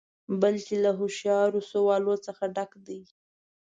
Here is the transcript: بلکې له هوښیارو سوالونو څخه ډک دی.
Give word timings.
بلکې 0.41 0.75
له 0.83 0.91
هوښیارو 0.99 1.59
سوالونو 1.71 2.23
څخه 2.25 2.43
ډک 2.55 2.71
دی. 2.87 3.01